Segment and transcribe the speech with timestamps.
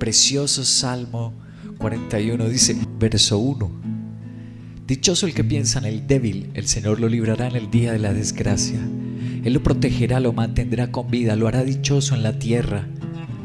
[0.00, 1.34] Precioso Salmo
[1.76, 3.70] 41 dice, verso 1.
[4.86, 7.98] Dichoso el que piensa en el débil, el Señor lo librará en el día de
[7.98, 8.80] la desgracia.
[9.44, 12.88] Él lo protegerá, lo mantendrá con vida, lo hará dichoso en la tierra.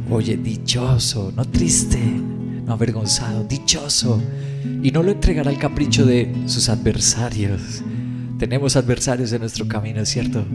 [0.10, 4.24] Oye, dichoso, no triste, no avergonzado, dichoso.
[4.82, 7.84] Y no lo entregará al capricho de sus adversarios.
[8.40, 10.46] Tenemos adversarios en nuestro camino, ¿cierto?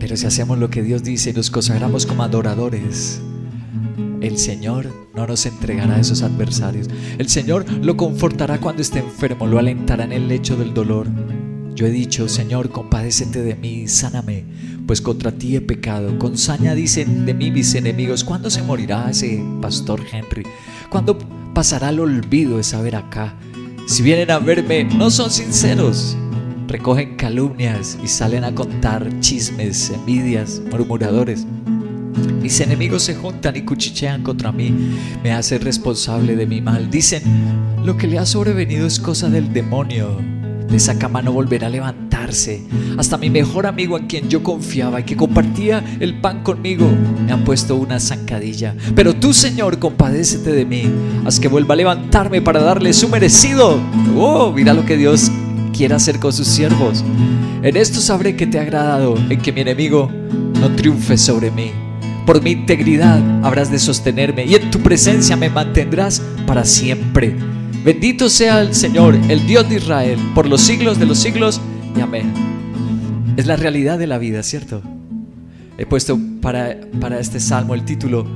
[0.00, 3.20] Pero si hacemos lo que Dios dice y nos consagramos como adoradores,
[4.26, 6.88] el Señor no nos entregará a esos adversarios.
[7.18, 11.06] El Señor lo confortará cuando esté enfermo, lo alentará en el lecho del dolor.
[11.74, 14.44] Yo he dicho, Señor, compadécete de mí, sáname,
[14.86, 16.18] pues contra ti he pecado.
[16.18, 20.44] Con saña dicen de mí mis enemigos, ¿cuándo se morirá ese pastor Henry?
[20.88, 21.18] ¿Cuándo
[21.52, 23.34] pasará el olvido de saber acá?
[23.86, 26.16] Si vienen a verme, no son sinceros.
[26.68, 31.46] Recogen calumnias y salen a contar chismes, envidias, murmuradores.
[32.40, 34.72] Mis enemigos se juntan y cuchichean contra mí,
[35.22, 36.90] me hacen responsable de mi mal.
[36.90, 37.22] Dicen,
[37.84, 40.18] lo que le ha sobrevenido es cosa del demonio.
[40.68, 42.62] De esa cama no volverá a levantarse.
[42.96, 46.90] Hasta mi mejor amigo en quien yo confiaba y que compartía el pan conmigo
[47.26, 48.74] me ha puesto una zancadilla.
[48.94, 50.90] Pero tú, Señor, compadécete de mí.
[51.26, 53.78] Haz que vuelva a levantarme para darle su merecido.
[54.16, 55.30] Oh, mira lo que Dios
[55.74, 57.04] quiere hacer con sus siervos.
[57.62, 60.10] En esto sabré que te ha agradado, en que mi enemigo
[60.60, 61.83] no triunfe sobre mí.
[62.26, 67.36] Por mi integridad habrás de sostenerme y en tu presencia me mantendrás para siempre.
[67.84, 71.60] Bendito sea el Señor, el Dios de Israel, por los siglos de los siglos
[71.94, 72.32] y amén.
[73.36, 74.80] Es la realidad de la vida, ¿cierto?
[75.76, 78.26] He puesto para, para este salmo el título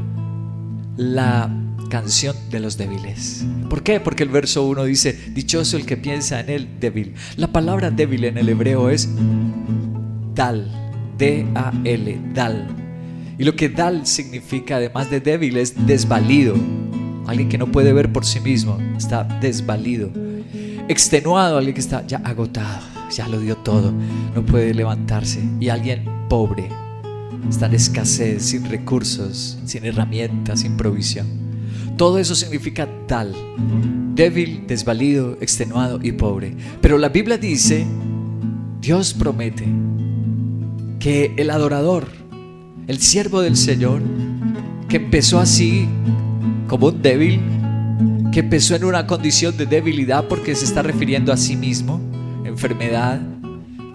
[0.99, 1.50] La
[1.88, 3.47] canción de los débiles.
[3.70, 4.00] ¿Por qué?
[4.00, 7.15] Porque el verso 1 dice, dichoso el que piensa en el débil.
[7.37, 9.09] La palabra débil en el hebreo es
[10.34, 10.70] dal,
[11.16, 12.88] D-A-L, dal.
[13.38, 16.56] Y lo que dal significa, además de débil, es desvalido.
[17.26, 20.10] Alguien que no puede ver por sí mismo, está desvalido.
[20.88, 23.93] Extenuado, alguien que está ya agotado, ya lo dio todo,
[24.34, 25.41] no puede levantarse.
[25.60, 26.69] Y alguien pobre,
[27.49, 31.26] está en escasez, sin recursos, sin herramientas, sin provisión.
[31.97, 33.34] Todo eso significa tal,
[34.15, 36.56] débil, desvalido, extenuado y pobre.
[36.81, 37.87] Pero la Biblia dice,
[38.81, 39.65] Dios promete
[40.99, 42.18] que el adorador,
[42.88, 44.00] el siervo del Señor,
[44.88, 45.87] que empezó así
[46.66, 47.38] como un débil,
[48.32, 52.00] que empezó en una condición de debilidad porque se está refiriendo a sí mismo,
[52.47, 53.21] enfermedad,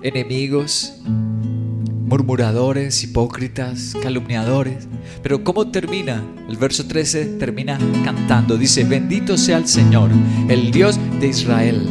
[0.04, 4.88] enemigos, murmuradores, hipócritas, calumniadores.
[5.24, 6.24] Pero ¿cómo termina?
[6.48, 8.58] El verso 13 termina cantando.
[8.58, 10.12] Dice, bendito sea el Señor,
[10.50, 11.90] el Dios de Israel.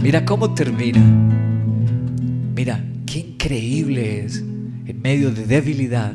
[0.00, 1.00] Mira cómo termina.
[2.56, 4.42] Mira, qué increíble es
[4.86, 6.14] en medio de debilidad.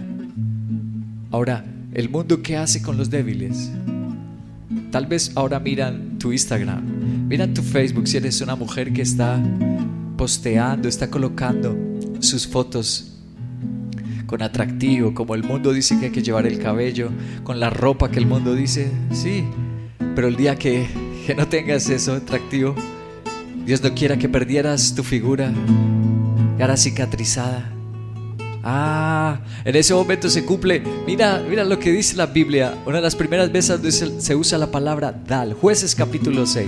[1.31, 3.71] Ahora, el mundo qué hace con los débiles.
[4.91, 9.39] Tal vez ahora miran tu Instagram, miran tu Facebook si eres una mujer que está
[10.17, 11.77] posteando, está colocando
[12.19, 13.17] sus fotos
[14.25, 17.09] con atractivo, como el mundo dice que hay que llevar el cabello,
[17.43, 19.43] con la ropa que el mundo dice, sí,
[20.15, 20.87] pero el día que,
[21.25, 22.75] que no tengas eso atractivo,
[23.65, 25.51] Dios no quiera que perdieras tu figura,
[26.59, 27.78] cara cicatrizada.
[28.71, 30.83] Ah, en ese momento se cumple.
[31.07, 32.77] Mira, mira lo que dice la Biblia.
[32.85, 35.53] Una de las primeras veces se usa la palabra dal.
[35.53, 36.67] Jueces capítulo 6.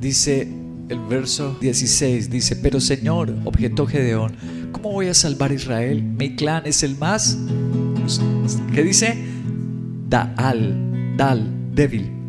[0.00, 0.48] Dice
[0.88, 2.30] el verso 16.
[2.30, 4.34] Dice, pero Señor, objetó Gedeón,
[4.72, 6.02] ¿cómo voy a salvar a Israel?
[6.02, 7.36] Mi clan es el más...
[8.74, 9.14] ¿Qué dice?
[10.08, 12.21] Dal, dal, débil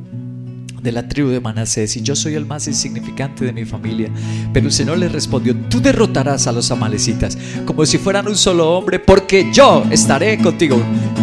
[0.83, 4.09] de la tribu de Manasés y yo soy el más insignificante de mi familia.
[4.51, 8.77] Pero el Señor le respondió, tú derrotarás a los amalecitas como si fueran un solo
[8.77, 10.81] hombre, porque yo estaré contigo.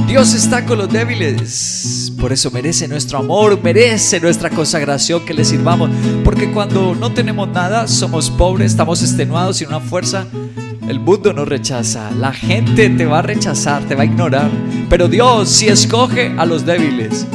[0.08, 2.12] Dios está con los débiles.
[2.18, 5.90] Por eso merece nuestro amor, merece nuestra consagración que le sirvamos.
[6.24, 10.26] Porque cuando no tenemos nada, somos pobres, estamos extenuados sin una fuerza.
[10.88, 14.50] El mundo nos rechaza, la gente te va a rechazar, te va a ignorar.
[14.88, 17.26] Pero Dios sí escoge a los débiles.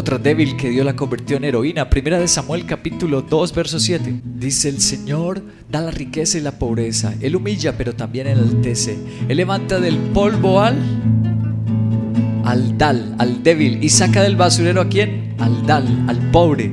[0.00, 1.90] Otra débil que Dios la convirtió en heroína.
[1.90, 4.22] Primera de Samuel capítulo 2, verso 7.
[4.24, 7.12] Dice el Señor da la riqueza y la pobreza.
[7.20, 8.96] Él humilla pero también enaltece.
[9.28, 10.78] Él levanta del polvo al
[12.46, 15.34] al dal, al débil, y saca del basurero a quién?
[15.38, 16.72] Al dal, al pobre,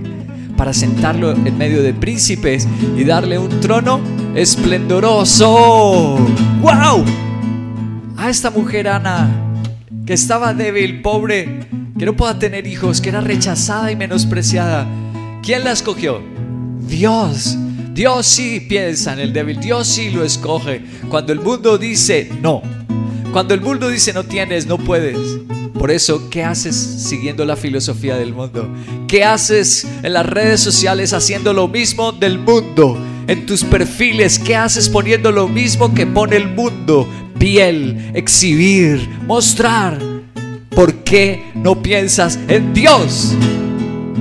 [0.55, 2.65] para sentarlo en medio de príncipes
[2.95, 3.99] y darle un trono
[4.35, 6.17] esplendoroso.
[6.61, 7.03] ¡Wow!
[8.15, 9.29] A esta mujer Ana,
[10.05, 11.67] que estaba débil, pobre,
[11.97, 14.87] que no pueda tener hijos, que era rechazada y menospreciada,
[15.41, 16.21] ¿quién la escogió?
[16.87, 17.57] Dios.
[17.93, 20.83] Dios sí piensa en el débil, Dios sí lo escoge.
[21.09, 22.61] Cuando el mundo dice no,
[23.33, 25.17] cuando el mundo dice no tienes, no puedes.
[25.73, 28.67] Por eso, ¿qué haces siguiendo la filosofía del mundo?
[29.07, 32.97] ¿Qué haces en las redes sociales haciendo lo mismo del mundo?
[33.27, 37.07] En tus perfiles, ¿qué haces poniendo lo mismo que pone el mundo?
[37.37, 40.16] Piel, exhibir, mostrar.
[40.77, 43.33] ¿Por qué no piensas en Dios?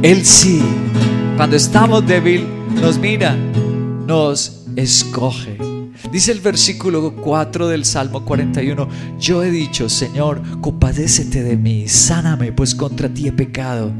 [0.01, 0.63] Él sí.
[1.37, 2.47] Cuando estamos débil,
[2.81, 3.37] nos mira
[4.07, 5.59] nos escoge.
[6.11, 8.89] Dice el versículo 4 del Salmo 41,
[9.19, 13.93] yo he dicho, Señor, compadécete de mí, sáname, pues contra ti he pecado.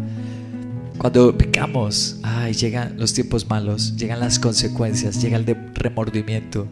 [0.99, 5.45] Cuando pecamos, ay, llegan los tiempos malos, llegan las consecuencias, llega el
[5.75, 6.67] remordimiento.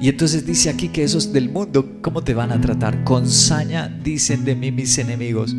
[0.00, 3.02] Y entonces dice aquí que esos del mundo, ¿cómo te van a tratar?
[3.04, 5.56] Con saña dicen de mí mis enemigos.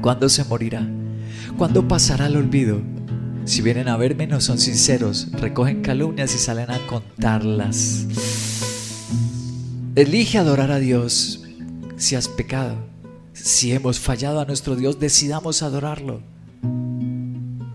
[0.00, 0.88] ¿Cuándo se morirá?
[1.58, 2.80] ¿Cuándo pasará el olvido?
[3.44, 8.06] Si vienen a verme no son sinceros, recogen calumnias y salen a contarlas.
[9.96, 11.42] Elige adorar a Dios
[11.96, 12.76] si has pecado.
[13.32, 16.31] Si hemos fallado a nuestro Dios, decidamos adorarlo.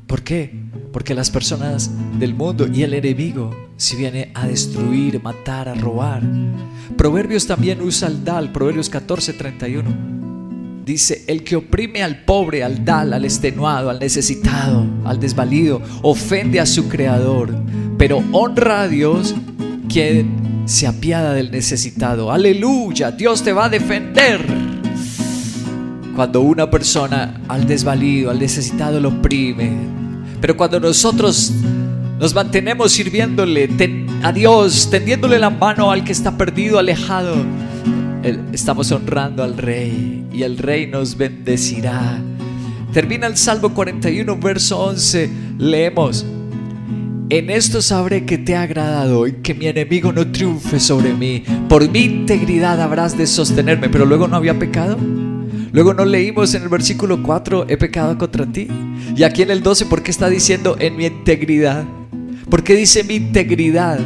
[0.07, 0.51] ¿Por qué?
[0.93, 6.23] Porque las personas del mundo y el enemigo, si viene a destruir, matar, a robar.
[6.95, 10.17] Proverbios también usa el dal, Proverbios 14, 31
[10.87, 16.61] Dice, el que oprime al pobre, al dal, al extenuado, al necesitado, al desvalido, ofende
[16.61, 17.53] a su creador,
[17.97, 19.35] pero honra a Dios
[19.89, 22.31] quien se apiada del necesitado.
[22.31, 24.66] Aleluya, Dios te va a defender.
[26.17, 29.69] Cuando una persona al desvalido, al necesitado lo oprime,
[30.41, 31.53] pero cuando nosotros
[32.19, 33.69] nos mantenemos sirviéndole
[34.23, 37.35] a Dios, tendiéndole la mano al que está perdido, alejado,
[38.51, 42.19] estamos honrando al Rey y el Rey nos bendecirá.
[42.91, 45.29] Termina el Salmo 41, verso 11.
[45.59, 46.25] Leemos.
[47.29, 51.43] En esto sabré que te ha agradado y que mi enemigo no triunfe sobre mí.
[51.69, 53.89] Por mi integridad habrás de sostenerme.
[53.89, 54.97] Pero luego no había pecado.
[55.71, 58.67] Luego no leímos en el versículo 4, he pecado contra ti.
[59.15, 61.85] Y aquí en el 12, ¿por qué está diciendo en mi integridad?
[62.49, 63.99] ¿Por qué dice mi integridad?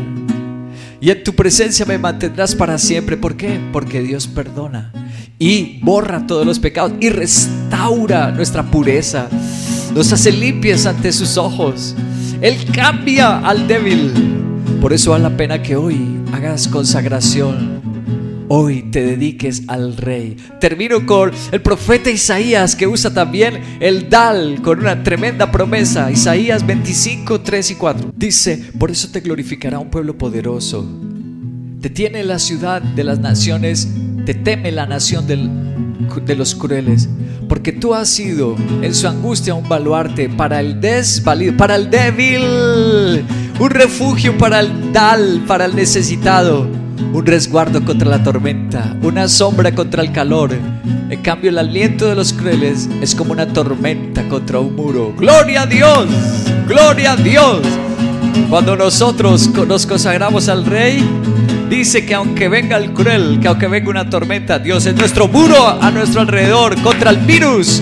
[1.02, 3.18] y en tu presencia me mantendrás para siempre.
[3.18, 3.60] ¿Por qué?
[3.74, 4.94] Porque Dios perdona
[5.40, 9.28] y borra todos los pecados y restaura nuestra pureza.
[9.96, 11.96] Nos hace limpias ante sus ojos.
[12.42, 14.12] Él cambia al débil.
[14.80, 16.00] Por eso vale la pena que hoy
[16.32, 17.91] hagas consagración.
[18.54, 20.36] Hoy te dediques al rey.
[20.60, 26.12] Termino con el profeta Isaías que usa también el dal con una tremenda promesa.
[26.12, 28.12] Isaías 25, 3 y 4.
[28.14, 30.86] Dice, por eso te glorificará un pueblo poderoso.
[31.80, 33.88] Te tiene la ciudad de las naciones,
[34.26, 37.08] te teme la nación de los crueles.
[37.48, 43.24] Porque tú has sido en su angustia un baluarte para el desvalido, para el débil,
[43.62, 46.81] un refugio para el dal, para el necesitado
[47.14, 50.52] un resguardo contra la tormenta, una sombra contra el calor.
[51.10, 55.14] En cambio, el aliento de los crueles es como una tormenta contra un muro.
[55.18, 56.08] ¡Gloria a Dios!
[56.68, 57.60] ¡Gloria a Dios!
[58.50, 61.04] Cuando nosotros nos consagramos al Rey,
[61.70, 65.68] dice que aunque venga el cruel, que aunque venga una tormenta, Dios es nuestro muro
[65.82, 67.82] a nuestro alrededor contra el virus.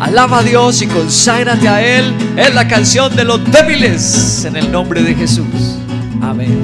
[0.00, 2.12] Alaba a Dios y conságrate a Él.
[2.36, 5.78] Es la canción de los débiles en el nombre de Jesús.
[6.20, 6.58] Amén.